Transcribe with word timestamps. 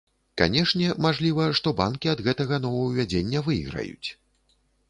Канешне, 0.41 0.87
мажліва, 1.05 1.45
што 1.59 1.73
банкі 1.83 2.11
ад 2.15 2.25
гэтага 2.31 2.61
новаўвядзення 2.65 3.47
выйграюць. 3.49 4.09